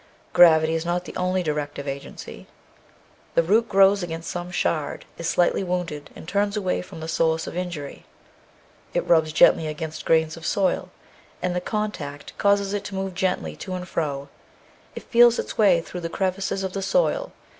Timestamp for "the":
1.05-1.15, 3.35-3.43, 7.01-7.07, 11.55-11.61, 16.01-16.09, 16.73-16.81